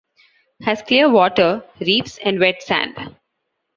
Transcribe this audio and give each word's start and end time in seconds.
Has 0.63 0.81
clear 0.81 1.11
water, 1.11 1.63
reefs 1.79 2.17
and 2.25 2.39
wet 2.39 2.63
sand. 2.63 3.15